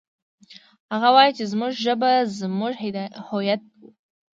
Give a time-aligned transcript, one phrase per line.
[0.91, 2.73] هغه وایي چې زموږ ژبه زموږ
[3.29, 3.75] هویت ده